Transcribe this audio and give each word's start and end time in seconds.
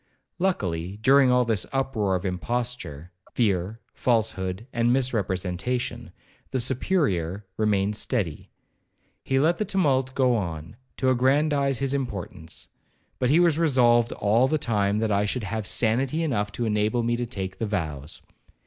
Luckily, 0.39 0.97
during 1.03 1.29
all 1.31 1.45
this 1.45 1.67
uproar 1.71 2.15
of 2.15 2.25
imposture, 2.25 3.11
fear, 3.33 3.81
falsehood, 3.93 4.65
and 4.73 4.91
misrepresentation, 4.91 6.11
the 6.49 6.59
Superior, 6.59 7.45
remained 7.55 7.95
steady. 7.95 8.49
He 9.23 9.37
let 9.37 9.59
the 9.59 9.63
tumult 9.65 10.15
go 10.15 10.35
on, 10.35 10.75
to 10.97 11.11
aggrandize 11.11 11.77
his 11.77 11.93
importance; 11.93 12.69
but 13.19 13.29
he 13.29 13.39
was 13.39 13.59
resolved 13.59 14.11
all 14.13 14.47
the 14.47 14.57
time 14.57 14.97
that 14.97 15.11
I 15.11 15.25
should 15.25 15.43
have 15.43 15.67
sanity 15.67 16.23
enough 16.23 16.51
to 16.53 16.65
enable 16.65 17.03
me 17.03 17.15
to 17.15 17.27
take 17.27 17.59
the 17.59 17.67
vows. 17.67 18.23